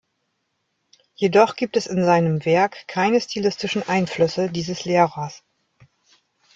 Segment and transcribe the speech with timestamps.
[1.13, 5.43] Jedoch gibt es in seinem Werk keine stilistischen Einflüsse dieses Lehrers.